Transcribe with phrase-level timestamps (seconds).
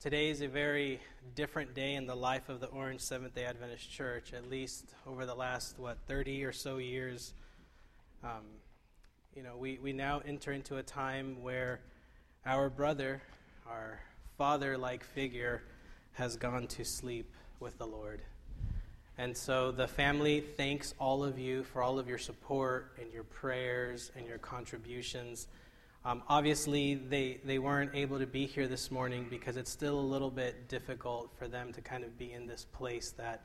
[0.00, 0.98] Today is a very
[1.34, 5.26] different day in the life of the Orange Seventh day Adventist Church, at least over
[5.26, 7.34] the last, what, 30 or so years.
[8.24, 8.46] Um,
[9.36, 11.80] you know, we, we now enter into a time where
[12.46, 13.20] our brother,
[13.68, 14.00] our
[14.38, 15.60] father like figure,
[16.12, 18.22] has gone to sleep with the Lord.
[19.18, 23.24] And so the family thanks all of you for all of your support and your
[23.24, 25.46] prayers and your contributions.
[26.02, 30.00] Um, obviously, they, they weren't able to be here this morning because it's still a
[30.00, 33.42] little bit difficult for them to kind of be in this place that,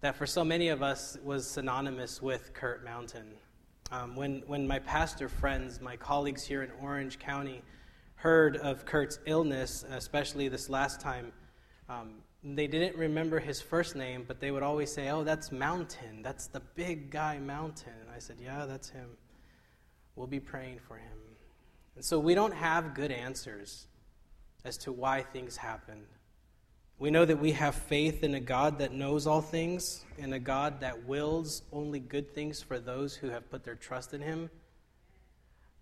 [0.00, 3.34] that for so many of us was synonymous with Kurt Mountain.
[3.92, 7.60] Um, when, when my pastor friends, my colleagues here in Orange County,
[8.14, 11.32] heard of Kurt's illness, especially this last time,
[11.90, 16.22] um, they didn't remember his first name, but they would always say, Oh, that's Mountain.
[16.22, 17.92] That's the big guy, Mountain.
[18.00, 19.10] And I said, Yeah, that's him.
[20.16, 21.27] We'll be praying for him.
[21.98, 23.88] And so we don't have good answers
[24.64, 26.04] as to why things happen.
[26.96, 30.38] We know that we have faith in a God that knows all things, in a
[30.38, 34.48] God that wills only good things for those who have put their trust in Him.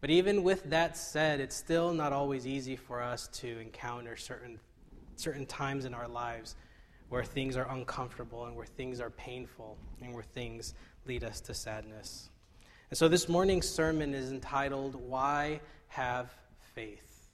[0.01, 4.59] But even with that said, it's still not always easy for us to encounter certain,
[5.17, 6.57] certain times in our lives
[7.11, 10.73] where things are uncomfortable and where things are painful and where things
[11.05, 12.31] lead us to sadness.
[12.89, 15.61] And so this morning's sermon is entitled, Why
[15.97, 16.31] have
[16.75, 17.31] faith.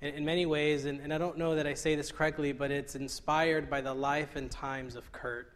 [0.00, 2.70] In, in many ways, and, and, I don't know that I say this correctly, but
[2.70, 5.52] it's inspired by the life and times of Kurt.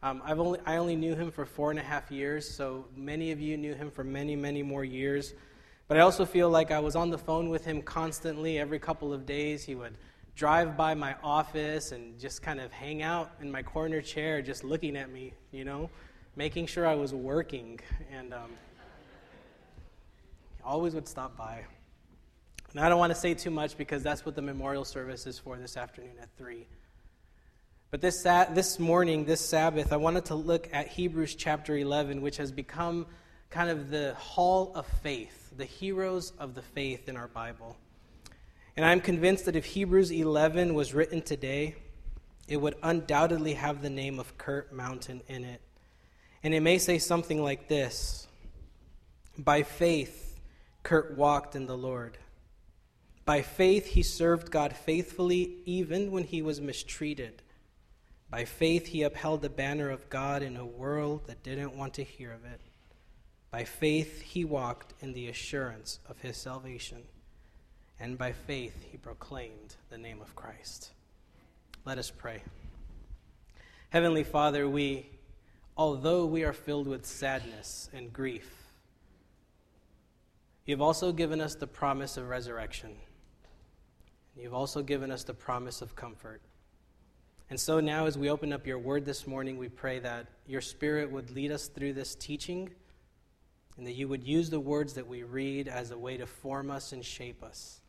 [0.00, 3.32] Um, I've only, I only knew him for four and a half years, so many
[3.32, 5.34] of you knew him for many, many more years.
[5.88, 9.12] But I also feel like I was on the phone with him constantly every couple
[9.12, 9.64] of days.
[9.64, 9.96] He would
[10.36, 14.62] drive by my office and just kind of hang out in my corner chair, just
[14.62, 15.90] looking at me, you know,
[16.36, 17.80] making sure I was working.
[18.16, 18.52] And um,
[20.64, 21.64] always would stop by.
[22.72, 25.38] And I don't want to say too much because that's what the memorial service is
[25.38, 26.66] for this afternoon at 3.
[27.90, 32.36] But this, this morning, this Sabbath, I wanted to look at Hebrews chapter 11, which
[32.36, 33.06] has become
[33.50, 37.76] kind of the hall of faith, the heroes of the faith in our Bible.
[38.76, 41.74] And I'm convinced that if Hebrews 11 was written today,
[42.46, 45.60] it would undoubtedly have the name of Kurt Mountain in it.
[46.44, 48.28] And it may say something like this
[49.36, 50.29] By faith,
[50.82, 52.18] Kurt walked in the Lord.
[53.24, 57.42] By faith, he served God faithfully even when he was mistreated.
[58.30, 62.04] By faith, he upheld the banner of God in a world that didn't want to
[62.04, 62.60] hear of it.
[63.50, 67.02] By faith, he walked in the assurance of his salvation.
[67.98, 70.90] And by faith, he proclaimed the name of Christ.
[71.84, 72.42] Let us pray.
[73.90, 75.06] Heavenly Father, we,
[75.76, 78.59] although we are filled with sadness and grief,
[80.66, 82.96] You've also given us the promise of resurrection.
[84.36, 86.42] You've also given us the promise of comfort.
[87.50, 90.60] And so now, as we open up your word this morning, we pray that your
[90.60, 92.70] spirit would lead us through this teaching
[93.76, 96.70] and that you would use the words that we read as a way to form
[96.70, 97.80] us and shape us.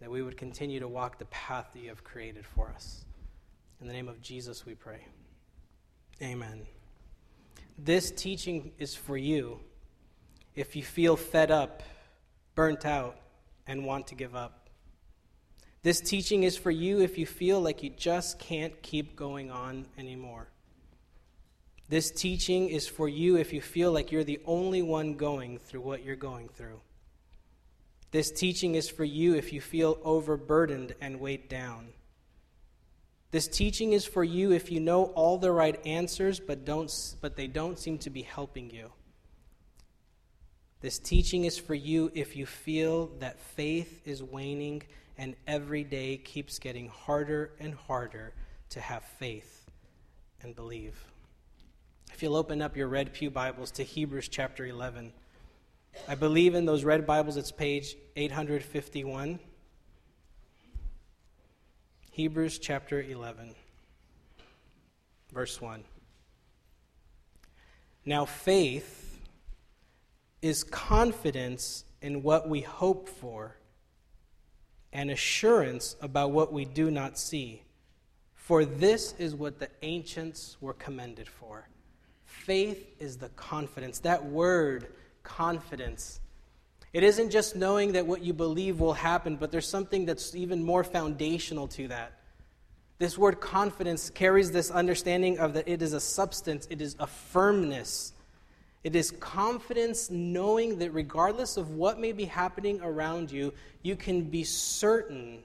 [0.00, 3.04] That we would continue to walk the path that you have created for us.
[3.80, 5.06] In the name of Jesus, we pray.
[6.20, 6.66] Amen.
[7.78, 9.60] This teaching is for you
[10.54, 11.82] if you feel fed up,
[12.54, 13.16] burnt out,
[13.66, 14.68] and want to give up.
[15.82, 19.86] This teaching is for you if you feel like you just can't keep going on
[19.98, 20.48] anymore.
[21.88, 25.82] This teaching is for you if you feel like you're the only one going through
[25.82, 26.80] what you're going through.
[28.10, 31.88] This teaching is for you if you feel overburdened and weighed down.
[33.32, 37.36] This teaching is for you if you know all the right answers but don't but
[37.36, 38.92] they don't seem to be helping you.
[40.84, 44.82] This teaching is for you if you feel that faith is waning
[45.16, 48.34] and every day keeps getting harder and harder
[48.68, 49.64] to have faith
[50.42, 51.02] and believe.
[52.12, 55.10] If you'll open up your Red Pew Bibles to Hebrews chapter 11,
[56.06, 59.38] I believe in those red Bibles, it's page 851.
[62.10, 63.54] Hebrews chapter 11,
[65.32, 65.82] verse 1.
[68.04, 69.03] Now, faith
[70.44, 73.56] is confidence in what we hope for
[74.92, 77.62] and assurance about what we do not see.
[78.34, 81.66] For this is what the ancients were commended for.
[82.26, 84.00] Faith is the confidence.
[84.00, 84.88] That word,
[85.22, 86.20] confidence,
[86.92, 90.62] it isn't just knowing that what you believe will happen, but there's something that's even
[90.62, 92.20] more foundational to that.
[92.98, 97.06] This word confidence carries this understanding of that it is a substance, it is a
[97.06, 98.13] firmness,
[98.84, 104.24] it is confidence knowing that regardless of what may be happening around you, you can
[104.24, 105.42] be certain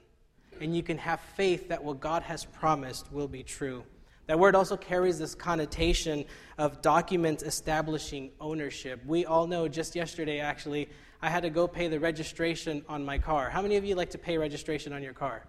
[0.60, 3.82] and you can have faith that what God has promised will be true.
[4.26, 6.26] That word also carries this connotation
[6.58, 9.00] of documents establishing ownership.
[9.06, 10.90] We all know just yesterday, actually,
[11.22, 13.48] I had to go pay the registration on my car.
[13.48, 15.44] How many of you like to pay registration on your car?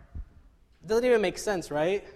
[0.86, 2.08] Doesn't even make sense, right?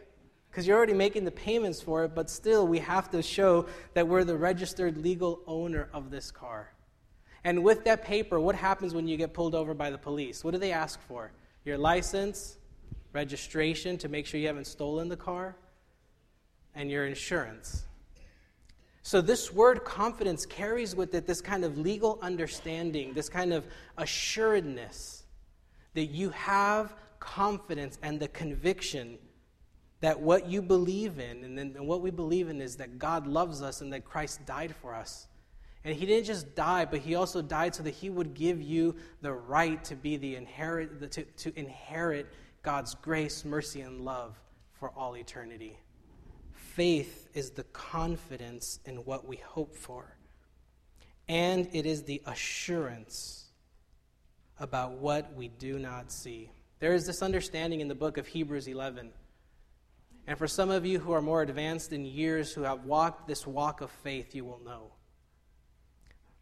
[0.56, 4.08] Because you're already making the payments for it, but still, we have to show that
[4.08, 6.72] we're the registered legal owner of this car.
[7.44, 10.46] And with that paper, what happens when you get pulled over by the police?
[10.46, 11.34] What do they ask for?
[11.66, 12.58] Your license,
[13.12, 15.58] registration to make sure you haven't stolen the car,
[16.74, 17.84] and your insurance.
[19.02, 23.68] So, this word confidence carries with it this kind of legal understanding, this kind of
[23.98, 25.26] assuredness
[25.96, 29.18] that you have confidence and the conviction
[30.02, 33.28] that what you believe in, and, then, and what we believe in is that God
[33.28, 35.28] loves us and that Christ died for us.
[35.84, 38.96] And he didn't just die, but he also died so that he would give you
[39.22, 42.28] the right to be the inherit to, to inherit
[42.64, 44.36] God's grace, mercy, and love
[44.74, 45.78] for all eternity.
[46.52, 50.18] Faith is the confidence in what we hope for,
[51.30, 53.46] and it is the assurance
[54.60, 56.50] about what we do not see.
[56.80, 59.12] There is this understanding in the book of Hebrews 11.
[60.28, 63.46] And for some of you who are more advanced in years, who have walked this
[63.46, 64.92] walk of faith, you will know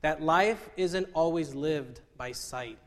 [0.02, 2.78] that life isn't always lived by sight.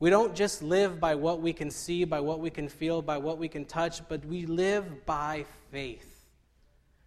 [0.00, 3.18] We don't just live by what we can see, by what we can feel, by
[3.18, 6.26] what we can touch, but we live by faith.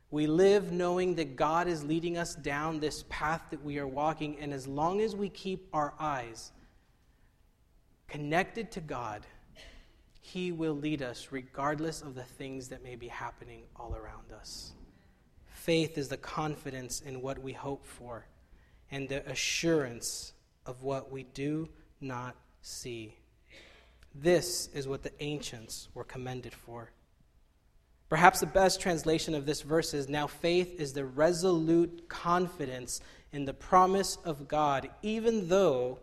[0.09, 4.39] We live knowing that God is leading us down this path that we are walking,
[4.39, 6.53] and as long as we keep our eyes
[8.07, 9.27] connected to God,
[10.33, 14.73] He will lead us regardless of the things that may be happening all around us.
[15.45, 18.25] Faith is the confidence in what we hope for
[18.91, 20.33] and the assurance
[20.65, 21.69] of what we do
[22.01, 23.15] not see.
[24.13, 26.91] This is what the ancients were commended for.
[28.09, 32.99] Perhaps the best translation of this verse is Now faith is the resolute confidence
[33.31, 35.99] in the promise of God, even though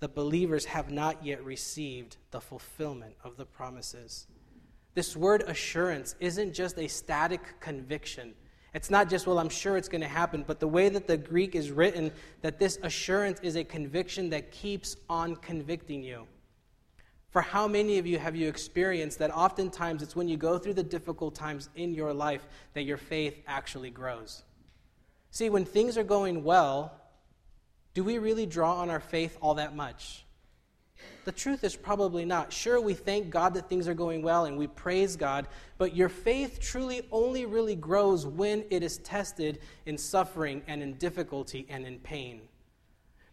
[0.00, 4.26] the believers have not yet received the fulfillment of the promises.
[4.94, 8.34] This word assurance isn't just a static conviction.
[8.74, 11.16] It's not just, well, I'm sure it's going to happen, but the way that the
[11.16, 12.12] Greek is written,
[12.42, 16.26] that this assurance is a conviction that keeps on convicting you.
[17.30, 20.74] For how many of you have you experienced that oftentimes it's when you go through
[20.74, 24.44] the difficult times in your life that your faith actually grows?
[25.30, 26.92] See, when things are going well,
[27.94, 30.24] do we really draw on our faith all that much?
[31.24, 32.52] The truth is probably not.
[32.52, 35.46] Sure, we thank God that things are going well and we praise God,
[35.78, 40.94] but your faith truly only really grows when it is tested in suffering and in
[40.94, 42.42] difficulty and in pain.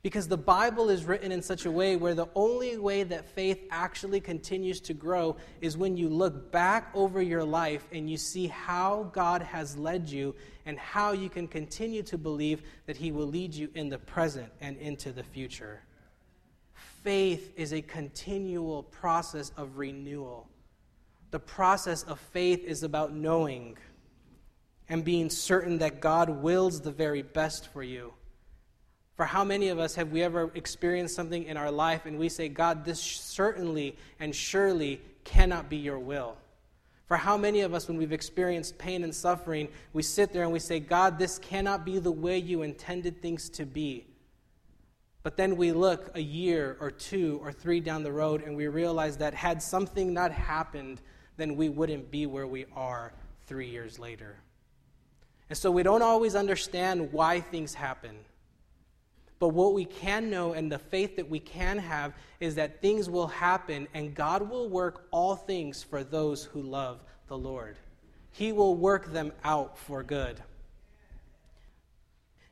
[0.03, 3.59] Because the Bible is written in such a way where the only way that faith
[3.69, 8.47] actually continues to grow is when you look back over your life and you see
[8.47, 10.33] how God has led you
[10.65, 14.51] and how you can continue to believe that He will lead you in the present
[14.59, 15.83] and into the future
[17.03, 20.47] faith is a continual process of renewal.
[21.31, 23.77] The process of faith is about knowing
[24.89, 28.13] and being certain that God wills the very best for you.
[29.21, 32.27] For how many of us have we ever experienced something in our life and we
[32.27, 36.37] say, God, this certainly and surely cannot be your will?
[37.05, 40.51] For how many of us, when we've experienced pain and suffering, we sit there and
[40.51, 44.07] we say, God, this cannot be the way you intended things to be?
[45.21, 48.69] But then we look a year or two or three down the road and we
[48.69, 50.99] realize that had something not happened,
[51.37, 53.13] then we wouldn't be where we are
[53.45, 54.37] three years later.
[55.47, 58.17] And so we don't always understand why things happen.
[59.41, 63.09] But what we can know and the faith that we can have is that things
[63.09, 67.75] will happen and God will work all things for those who love the Lord.
[68.29, 70.39] He will work them out for good.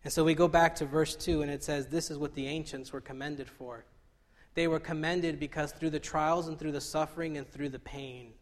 [0.03, 2.47] And so we go back to verse 2, and it says, This is what the
[2.47, 3.85] ancients were commended for.
[4.55, 8.33] They were commended because through the trials and through the suffering and through the pain,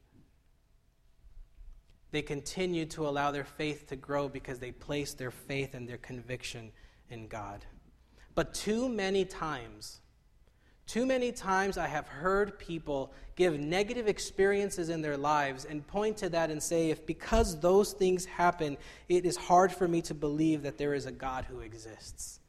[2.12, 5.98] they continued to allow their faith to grow because they placed their faith and their
[5.98, 6.72] conviction
[7.10, 7.66] in God.
[8.38, 10.00] But too many times,
[10.86, 16.18] too many times I have heard people give negative experiences in their lives and point
[16.18, 18.78] to that and say, if because those things happen,
[19.10, 22.40] it is hard for me to believe that there is a God who exists.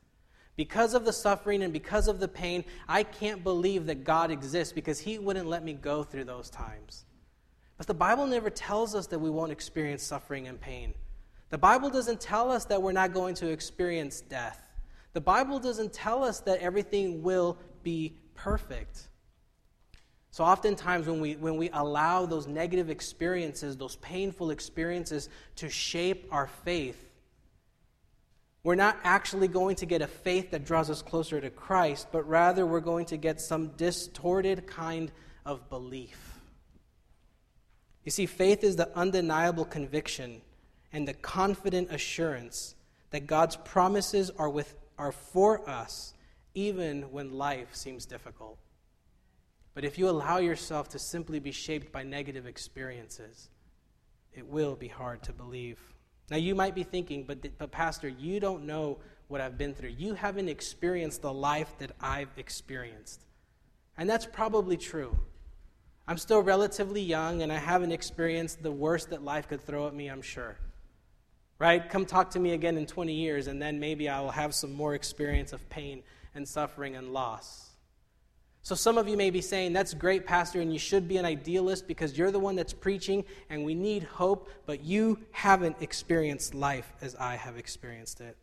[0.57, 4.75] Because of the suffering and because of the pain, I can't believe that God exists
[4.75, 7.07] because He wouldn't let me go through those times.
[7.79, 10.93] But the Bible never tells us that we won't experience suffering and pain.
[11.49, 14.68] The Bible doesn't tell us that we're not going to experience death.
[15.19, 19.09] The Bible doesn't tell us that everything will be perfect.
[20.31, 26.29] So, oftentimes, when we, when we allow those negative experiences, those painful experiences to shape
[26.31, 27.05] our faith,
[28.63, 32.23] we're not actually going to get a faith that draws us closer to Christ, but
[32.29, 35.11] rather we're going to get some distorted kind
[35.45, 36.39] of belief.
[38.05, 40.43] You see, faith is the undeniable conviction
[40.93, 42.77] and the confident assurance
[43.11, 46.15] that God's promises are, with, are for us
[46.55, 48.59] even when life seems difficult.
[49.75, 53.49] But if you allow yourself to simply be shaped by negative experiences,
[54.35, 55.79] it will be hard to believe.
[56.31, 59.91] Now, you might be thinking, but, but Pastor, you don't know what I've been through.
[59.91, 63.25] You haven't experienced the life that I've experienced.
[63.97, 65.17] And that's probably true.
[66.07, 69.95] I'm still relatively young, and I haven't experienced the worst that life could throw at
[69.95, 70.57] me, I'm sure.
[71.59, 71.89] Right?
[71.89, 74.73] Come talk to me again in 20 years, and then maybe I will have some
[74.73, 76.03] more experience of pain
[76.35, 77.69] and suffering and loss.
[78.63, 81.25] So, some of you may be saying, That's great, Pastor, and you should be an
[81.25, 86.55] idealist because you're the one that's preaching and we need hope, but you haven't experienced
[86.55, 88.37] life as I have experienced it.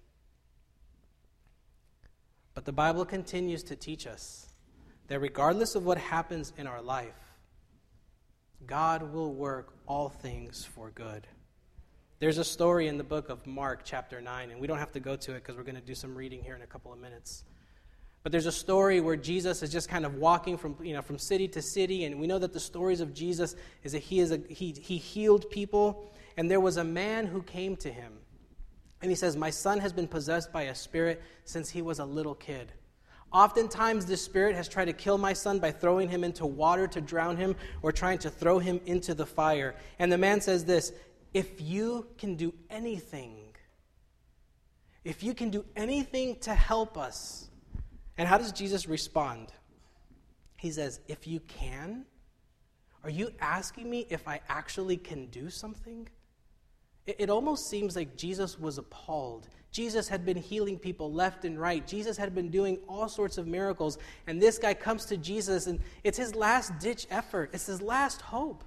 [2.55, 4.47] But the Bible continues to teach us
[5.07, 7.13] that regardless of what happens in our life,
[8.65, 11.27] God will work all things for good.
[12.17, 15.01] There's a story in the book of Mark, chapter 9, and we don't have to
[15.01, 16.99] go to it because we're going to do some reading here in a couple of
[16.99, 17.43] minutes.
[18.23, 21.19] But there's a story where Jesus is just kind of walking from, you know, from
[21.19, 24.31] city to city, and we know that the stories of Jesus is that he, is
[24.31, 28.13] a, he, he healed people, and there was a man who came to him.
[29.01, 32.05] And he says, My son has been possessed by a spirit since he was a
[32.05, 32.71] little kid.
[33.33, 37.01] Oftentimes, this spirit has tried to kill my son by throwing him into water to
[37.01, 39.75] drown him or trying to throw him into the fire.
[39.99, 40.93] And the man says this
[41.35, 43.35] If you can do anything,
[45.03, 47.49] if you can do anything to help us,
[48.17, 49.51] and how does Jesus respond?
[50.55, 52.05] He says, If you can,
[53.03, 56.07] are you asking me if I actually can do something?
[57.05, 59.49] It, it, almost seems like Jesus was appalled.
[59.73, 61.85] Jesus had been healing people left and right.
[61.85, 63.97] Jesus had been doing all sorts of miracles.
[64.25, 68.21] And this guy comes to Jesus, and it's his last ditch effort, it's his last
[68.21, 68.63] hope.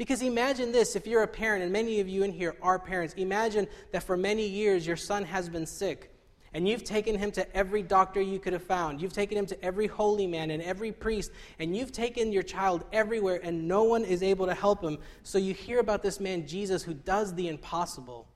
[0.00, 3.12] Because imagine this if you're a parent, and many of you in here are parents,
[3.18, 6.10] imagine that for many years your son has been sick.
[6.54, 9.02] And you've taken him to every doctor you could have found.
[9.02, 11.32] You've taken him to every holy man and every priest.
[11.58, 14.96] And you've taken your child everywhere, and no one is able to help him.
[15.22, 18.26] So you hear about this man, Jesus, who does the impossible.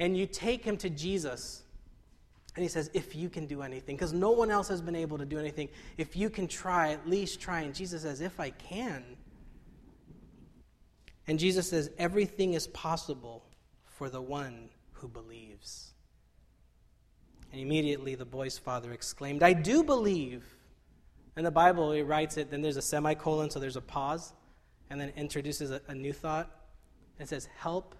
[0.00, 1.62] And you take him to Jesus.
[2.56, 5.18] And he says, If you can do anything, because no one else has been able
[5.18, 7.60] to do anything, if you can try, at least try.
[7.60, 9.04] And Jesus says, If I can.
[11.26, 13.44] And Jesus says, Everything is possible
[13.84, 15.92] for the one who believes.
[17.52, 20.44] And immediately the boy's father exclaimed, I do believe.
[21.36, 24.32] In the Bible, it writes it, then there's a semicolon, so there's a pause,
[24.88, 26.50] and then introduces a, a new thought.
[27.18, 27.94] It says, Help,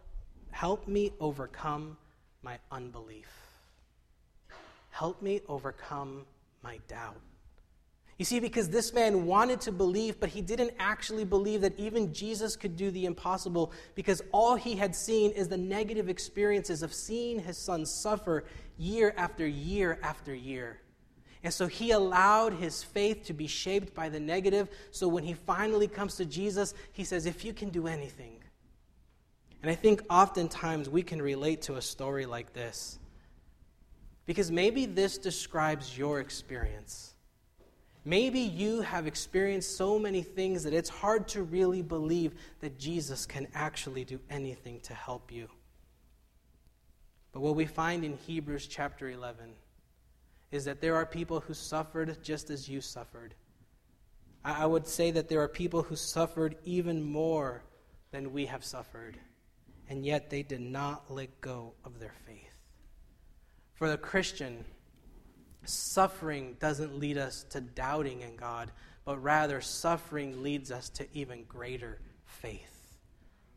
[0.51, 1.99] help me overcome
[2.43, 3.29] my unbelief.
[4.91, 6.25] Help me overcome
[6.63, 7.21] my doubt.
[8.19, 12.15] You see, because this man wanted to believe, but he didn't actually believe that even
[12.15, 16.95] Jesus could do the impossible because all he had seen is the negative experiences of
[16.95, 18.45] seeing his son suffer
[18.79, 20.81] year after year after year.
[21.45, 24.71] And so he allowed his faith to be shaped by the negative.
[24.91, 28.43] So when he finally comes to Jesus, he says, If you can do anything.
[29.63, 32.99] And I think oftentimes we can relate to a story like this
[34.25, 37.16] because maybe this describes your experience.
[38.07, 43.27] Maybe you have experienced so many things that it's hard to really believe that Jesus
[43.27, 45.49] can actually do anything to help you.
[47.33, 49.51] But what we find in Hebrews chapter 11
[50.53, 53.35] is that there are people who suffered just as you suffered.
[54.45, 57.65] I would say that there are people who suffered even more
[58.13, 59.19] than we have suffered,
[59.91, 62.55] and yet they did not let go of their faith.
[63.75, 64.65] For the Christian,
[65.67, 68.71] suffering doesn't lead us to doubting in God,
[69.05, 72.99] but rather suffering leads us to even greater faith.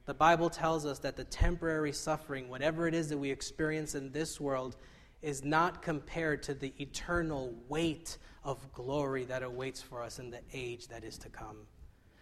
[0.06, 4.12] The Bible tells us that the temporary suffering, whatever it is that we experience in
[4.12, 4.76] this world,
[5.22, 10.42] is not compared to the eternal weight of glory that awaits for us in the
[10.54, 11.58] age that is to come.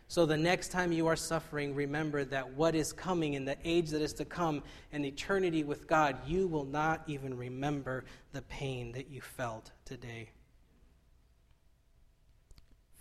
[0.09, 3.89] So the next time you are suffering, remember that what is coming in the age
[3.89, 8.93] that is to come in eternity with God, you will not even remember the pain
[8.93, 10.29] that you felt today.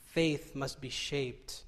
[0.09, 1.63] Faith must be shaped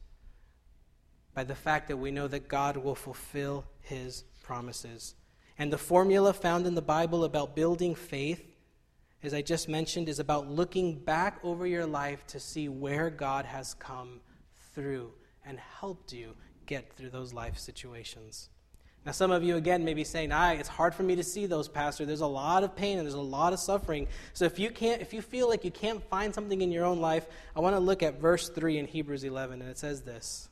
[1.34, 5.14] by the fact that we know that God will fulfill his promises.
[5.56, 8.44] And the formula found in the Bible about building faith,
[9.22, 13.44] as I just mentioned, is about looking back over your life to see where God
[13.44, 14.20] has come
[14.74, 15.12] through
[15.48, 16.34] and helped you
[16.66, 18.50] get through those life situations.
[19.06, 21.46] Now, some of you, again, may be saying, "I, it's hard for me to see
[21.46, 22.04] those, Pastor.
[22.04, 24.06] There's a lot of pain and there's a lot of suffering.
[24.34, 27.00] So if you can't, if you feel like you can't find something in your own
[27.00, 27.26] life,
[27.56, 30.50] I want to look at verse 3 in Hebrews 11, and it says this.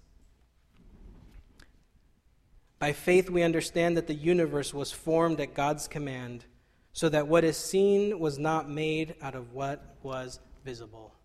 [2.78, 6.44] By faith, we understand that the universe was formed at God's command,
[6.92, 11.15] so that what is seen was not made out of what was visible.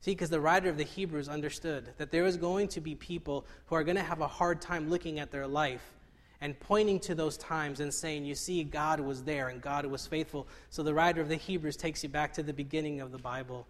[0.00, 3.44] See, because the writer of the Hebrews understood that there is going to be people
[3.66, 5.92] who are going to have a hard time looking at their life
[6.40, 10.06] and pointing to those times and saying, You see, God was there and God was
[10.06, 10.48] faithful.
[10.70, 13.66] So the writer of the Hebrews takes you back to the beginning of the Bible.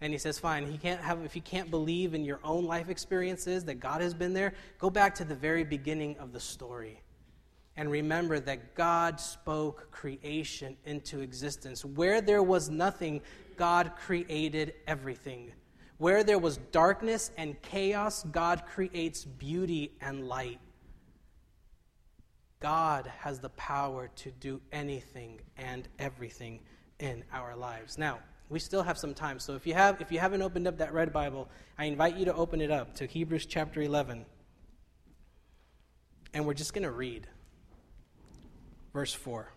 [0.00, 2.88] And he says, Fine, he can't have, if you can't believe in your own life
[2.88, 7.02] experiences that God has been there, go back to the very beginning of the story.
[7.76, 11.84] And remember that God spoke creation into existence.
[11.84, 13.20] Where there was nothing,
[13.58, 15.52] God created everything.
[15.98, 20.60] Where there was darkness and chaos, God creates beauty and light.
[22.60, 26.60] God has the power to do anything and everything
[27.00, 27.98] in our lives.
[27.98, 29.38] Now, we still have some time.
[29.38, 32.24] So if you have if you haven't opened up that red Bible, I invite you
[32.26, 34.24] to open it up to Hebrews chapter 11.
[36.32, 37.26] And we're just going to read
[38.92, 39.52] verse 4.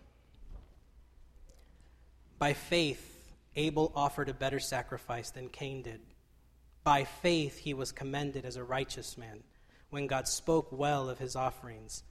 [2.38, 3.11] By faith
[3.56, 6.00] Abel offered a better sacrifice than Cain did.
[6.84, 9.42] By faith he was commended as a righteous man
[9.90, 12.02] when God spoke well of his offerings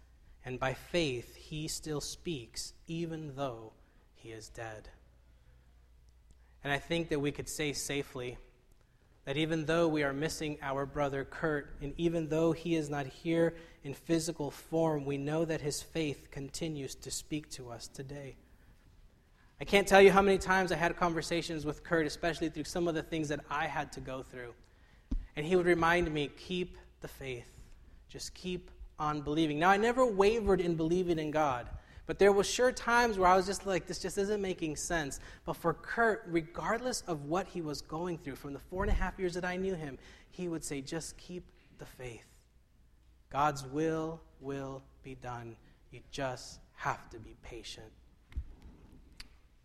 [0.46, 3.74] and by faith he still speaks, even though
[4.16, 4.90] he is dead.
[6.64, 8.38] And I think that we could say safely
[9.26, 13.06] that even though we are missing our brother Kurt, and even though he is not
[13.06, 18.36] here in physical form, we know that his faith continues to speak to us today.
[19.62, 22.88] I can't tell you how many times I had conversations with Kurt, especially through some
[22.88, 24.56] of the things that I had to go through.
[25.36, 27.46] And he would remind me keep the faith,
[28.10, 29.60] just keep on believing.
[29.60, 31.70] Now, I never wavered in believing in God,
[32.08, 35.20] but there was sure times where I was just like, this just isn't making sense.
[35.46, 38.96] But for Kurt, regardless of what he was going through, from the four and a
[38.96, 40.00] half years that I knew him,
[40.32, 41.46] he would say, just keep
[41.78, 42.26] the faith.
[43.30, 45.56] God's will will be done.
[45.92, 47.92] You just have to be patient.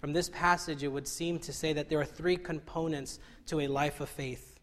[0.00, 3.68] From this passage, it would seem to say that there are three components to a
[3.68, 4.58] life of faith.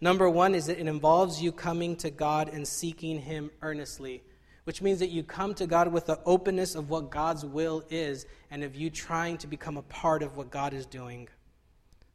[0.00, 4.22] Number one is that it involves you coming to God and seeking Him earnestly,
[4.64, 8.26] which means that you come to God with the openness of what God's will is
[8.50, 11.28] and of you trying to become a part of what God is doing.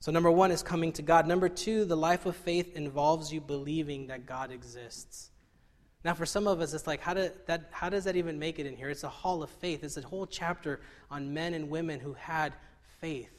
[0.02, 1.28] So, number one is coming to God.
[1.28, 5.32] Number two, the life of faith involves you believing that God exists.
[6.04, 8.58] Now, for some of us, it's like, how, do, that, how does that even make
[8.58, 8.90] it in here?
[8.90, 9.84] It's a hall of faith.
[9.84, 10.80] It's a whole chapter
[11.12, 12.54] on men and women who had
[13.02, 13.30] faith.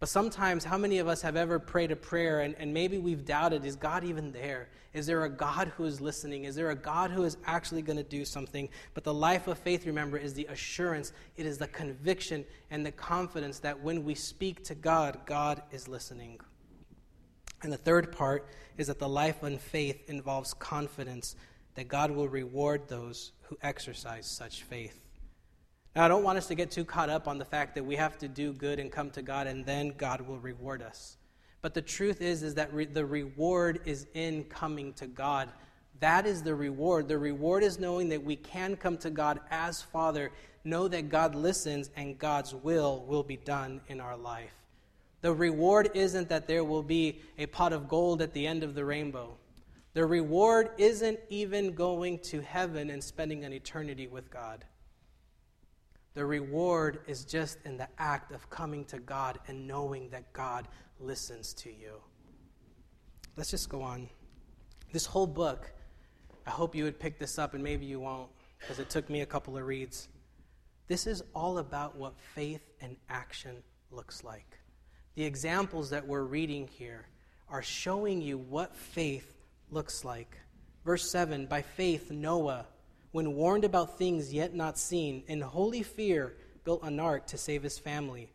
[0.00, 3.24] But sometimes, how many of us have ever prayed a prayer and, and maybe we've
[3.24, 4.68] doubted is God even there?
[4.92, 6.44] Is there a God who is listening?
[6.44, 8.68] Is there a God who is actually going to do something?
[8.94, 12.92] But the life of faith, remember, is the assurance, it is the conviction and the
[12.92, 16.40] confidence that when we speak to God, God is listening.
[17.64, 18.46] And the third part
[18.76, 21.34] is that the life of faith involves confidence
[21.74, 25.00] that God will reward those who exercise such faith.
[25.96, 27.96] Now, I don't want us to get too caught up on the fact that we
[27.96, 31.16] have to do good and come to God and then God will reward us.
[31.62, 35.48] But the truth is is that re- the reward is in coming to God.
[36.00, 37.08] That is the reward.
[37.08, 40.32] The reward is knowing that we can come to God as Father,
[40.64, 44.63] know that God listens and God's will will be done in our life.
[45.24, 48.74] The reward isn't that there will be a pot of gold at the end of
[48.74, 49.38] the rainbow.
[49.94, 54.66] The reward isn't even going to heaven and spending an eternity with God.
[56.12, 60.68] The reward is just in the act of coming to God and knowing that God
[61.00, 62.02] listens to you.
[63.34, 64.10] Let's just go on.
[64.92, 65.72] This whole book,
[66.46, 68.28] I hope you would pick this up, and maybe you won't,
[68.60, 70.10] because it took me a couple of reads.
[70.86, 74.58] This is all about what faith and action looks like.
[75.14, 77.06] The examples that we're reading here
[77.48, 79.34] are showing you what faith
[79.70, 80.38] looks like.
[80.84, 82.66] Verse 7 By faith, Noah
[83.14, 87.62] when warned about things yet not seen, in holy fear built an ark to save
[87.62, 88.28] his family.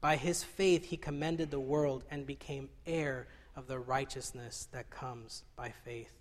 [0.00, 5.44] By his faith he commended the world and became heir of the righteousness that comes
[5.56, 6.14] by faith.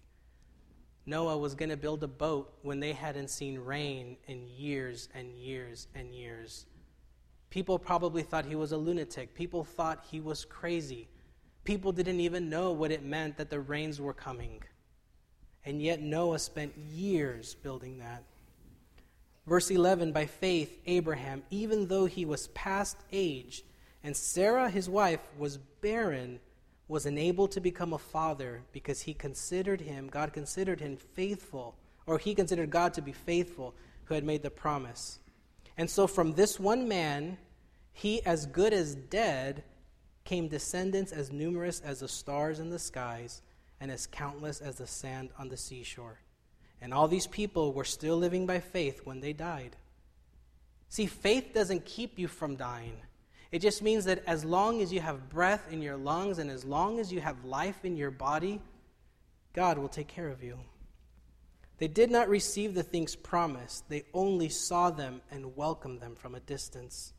[1.05, 5.33] Noah was going to build a boat when they hadn't seen rain in years and
[5.33, 6.65] years and years.
[7.49, 9.33] People probably thought he was a lunatic.
[9.33, 11.07] People thought he was crazy.
[11.63, 14.61] People didn't even know what it meant that the rains were coming.
[15.65, 18.23] And yet Noah spent years building that.
[19.45, 23.63] Verse 11 By faith, Abraham, even though he was past age,
[24.03, 26.39] and Sarah, his wife, was barren,
[26.87, 32.17] was enabled to become a father because he considered him, God considered him faithful, or
[32.17, 33.73] he considered God to be faithful
[34.05, 35.19] who had made the promise.
[35.77, 37.37] And so from this one man,
[37.93, 39.63] he as good as dead,
[40.23, 43.41] came descendants as numerous as the stars in the skies
[43.79, 46.19] and as countless as the sand on the seashore.
[46.81, 49.75] And all these people were still living by faith when they died.
[50.89, 52.97] See, faith doesn't keep you from dying.
[53.51, 56.65] It just means that as long as you have breath in your lungs and as
[56.65, 58.59] long as you have life in your body,
[59.53, 60.59] God will take care of you.
[61.77, 66.33] They did not receive the things promised, they only saw them and welcomed them from
[66.33, 67.13] a distance.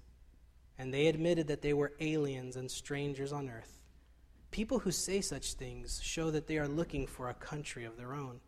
[0.78, 3.80] And they admitted that they were aliens and strangers on earth.
[4.50, 8.14] People who say such things show that they are looking for a country of their
[8.14, 8.40] own.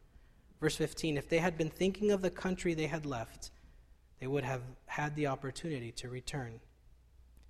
[0.61, 3.51] Verse 15 If they had been thinking of the country they had left,
[4.21, 6.61] they would have had the opportunity to return.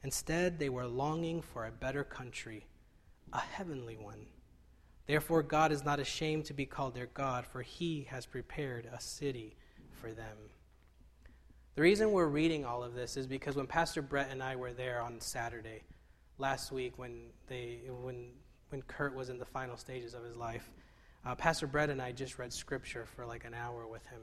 [0.03, 2.67] Instead, they were longing for a better country,
[3.33, 4.27] a heavenly one.
[5.11, 9.01] Therefore, God is not ashamed to be called their God, for he has prepared a
[9.01, 9.57] city
[10.01, 10.37] for them.
[11.75, 14.73] The reason we're reading all of this is because when Pastor Brett and I were
[14.73, 15.83] there on Saturday
[16.39, 18.29] last week, when, they, when,
[18.69, 20.71] when Kurt was in the final stages of his life,
[21.27, 24.21] uh, Pastor Brett and I just read scripture for like an hour with him.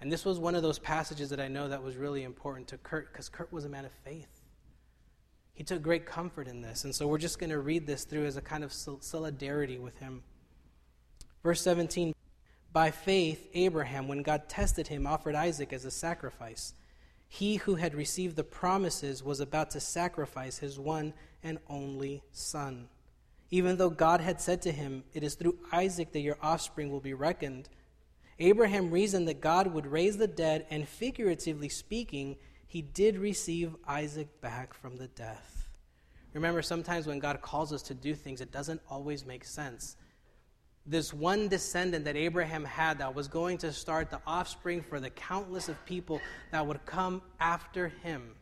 [0.00, 2.78] And this was one of those passages that I know that was really important to
[2.78, 4.37] Kurt because Kurt was a man of faith.
[5.58, 6.84] He took great comfort in this.
[6.84, 9.98] And so we're just going to read this through as a kind of solidarity with
[9.98, 10.22] him.
[11.42, 12.14] Verse 17
[12.72, 16.74] By faith, Abraham, when God tested him, offered Isaac as a sacrifice.
[17.26, 22.88] He who had received the promises was about to sacrifice his one and only son.
[23.50, 27.00] Even though God had said to him, It is through Isaac that your offspring will
[27.00, 27.68] be reckoned,
[28.38, 32.36] Abraham reasoned that God would raise the dead, and figuratively speaking,
[32.68, 35.68] he did receive Isaac back from the death.
[36.34, 39.96] Remember, sometimes when God calls us to do things, it doesn't always make sense.
[40.84, 45.08] This one descendant that Abraham had that was going to start the offspring for the
[45.08, 46.20] countless of people
[46.52, 48.34] that would come after him,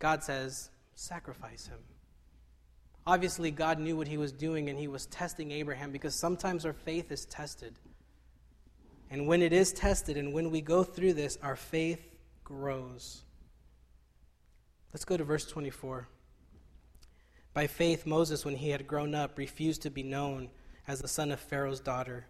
[0.00, 1.78] God says, sacrifice him.
[3.06, 6.72] Obviously, God knew what he was doing and he was testing Abraham because sometimes our
[6.72, 7.78] faith is tested.
[9.08, 12.00] And when it is tested and when we go through this, our faith
[12.48, 13.24] grows.
[14.94, 16.08] Let's go to verse 24.
[17.52, 20.48] By faith, Moses, when he had grown up, refused to be known
[20.86, 22.26] as the son of Pharaoh's daughter.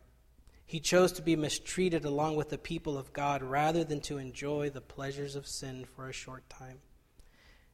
[0.67, 4.71] He chose to be mistreated along with the people of God rather than to enjoy
[4.71, 6.81] the pleasures of sin for a short time.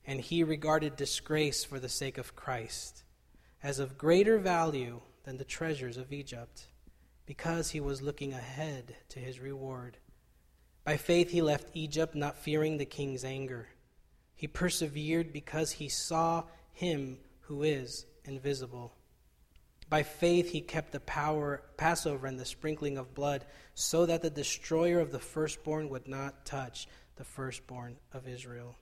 [0.07, 3.05] And he regarded disgrace for the sake of Christ
[3.63, 6.67] as of greater value than the treasures of Egypt,
[7.25, 9.97] because he was looking ahead to his reward.
[10.85, 13.69] By faith, he left Egypt, not fearing the king's anger.
[14.35, 18.93] He persevered because he saw him who is invisible.
[19.89, 23.45] By faith, he kept the power, Passover and the sprinkling of blood,
[23.75, 28.77] so that the destroyer of the firstborn would not touch the firstborn of Israel.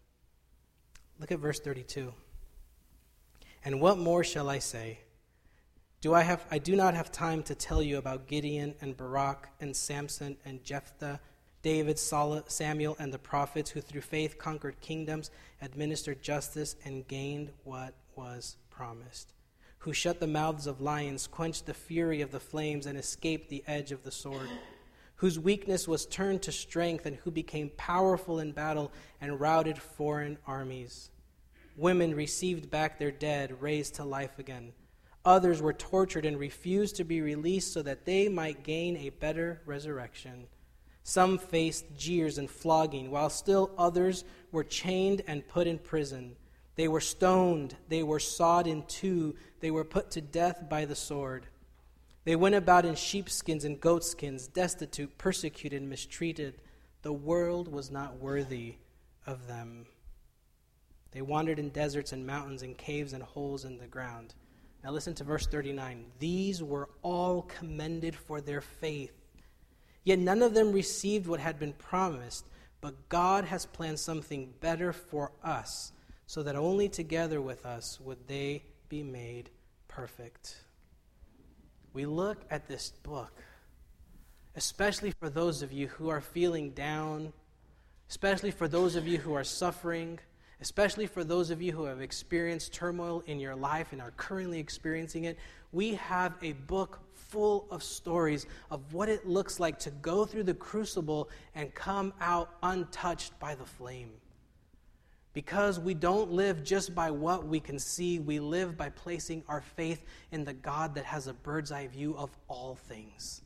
[1.21, 2.13] Look at verse 32.
[3.65, 5.01] And what more shall I say?
[6.01, 9.49] Do I, have, I do not have time to tell you about Gideon and Barak
[9.61, 11.21] and Samson and Jephthah
[11.63, 17.95] David, Samuel, and the prophets, who through faith conquered kingdoms, administered justice, and gained what
[18.17, 19.33] was promised,
[19.79, 23.63] who shut the mouths of lions, quenched the fury of the flames, and escaped the
[23.67, 24.49] edge of the sword,
[25.17, 30.37] whose weakness was turned to strength, and who became powerful in battle and routed foreign
[30.47, 31.11] armies.
[31.77, 34.73] Women received back their dead, raised to life again.
[35.25, 39.63] Others were tortured and refused to be released so that they might gain a better
[39.65, 40.49] resurrection.
[41.05, 46.37] Some faced jeers and flogging, while still others were chained and put in prison.
[46.77, 50.95] They were stoned, they were sawed in two, they were put to death by the
[50.95, 51.47] sword.
[52.25, 56.55] They went about in sheepskins and goatskins, destitute, persecuted, mistreated.
[57.03, 58.77] The world was not worthy
[59.27, 59.87] of them.
[61.11, 64.35] They wandered in deserts and mountains and caves and holes in the ground.
[64.83, 66.07] Now listen to verse 39.
[66.19, 69.13] These were all commended for their faith.
[70.05, 72.47] Yet none of them received what had been promised,
[72.81, 75.93] but God has planned something better for us,
[76.27, 79.51] so that only together with us would they be made
[79.87, 80.57] perfect.
[81.93, 83.33] We look at this book,
[84.57, 87.33] especially for those of you who are feeling down,
[88.09, 90.19] especially for those of you who are suffering,
[90.61, 94.59] especially for those of you who have experienced turmoil in your life and are currently
[94.59, 95.39] experiencing it.
[95.71, 97.01] We have a book
[97.33, 102.13] full of stories of what it looks like to go through the crucible and come
[102.21, 104.11] out untouched by the flame.
[105.33, 109.63] Because we don't live just by what we can see, we live by placing our
[109.63, 113.41] faith in the God that has a bird's eye view of all things.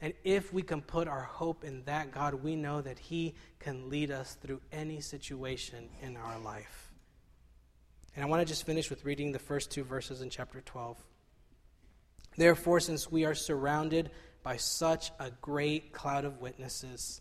[0.00, 3.88] And if we can put our hope in that God, we know that He can
[3.88, 6.92] lead us through any situation in our life.
[8.16, 10.98] And I want to just finish with reading the first two verses in chapter 12.
[12.36, 14.10] Therefore, since we are surrounded
[14.42, 17.20] by such a great cloud of witnesses,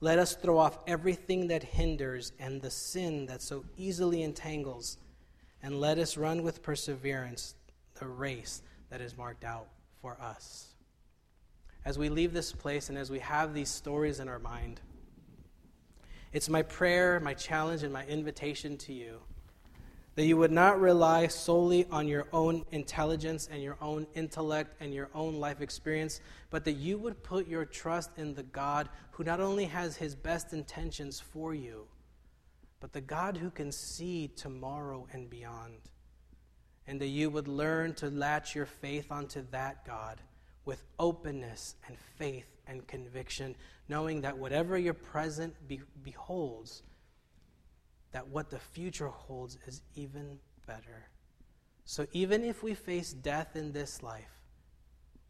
[0.00, 4.96] let us throw off everything that hinders and the sin that so easily entangles,
[5.62, 7.54] and let us run with perseverance
[7.94, 9.68] the race that is marked out
[10.00, 10.74] for us.
[11.84, 14.80] As we leave this place and as we have these stories in our mind,
[16.32, 19.20] it's my prayer, my challenge, and my invitation to you
[20.20, 24.92] that you would not rely solely on your own intelligence and your own intellect and
[24.92, 29.24] your own life experience, but that you would put your trust in the God who
[29.24, 31.86] not only has his best intentions for you,
[32.80, 35.88] but the God who can see tomorrow and beyond.
[36.86, 40.20] And that you would learn to latch your faith onto that God
[40.66, 43.56] with openness and faith and conviction,
[43.88, 46.82] knowing that whatever your present be- beholds,
[48.12, 51.08] that what the future holds is even better.
[51.84, 54.40] So even if we face death in this life,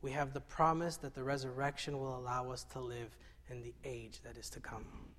[0.02, 3.16] we have the promise that the resurrection will allow us to live
[3.50, 5.09] in the age that is to come.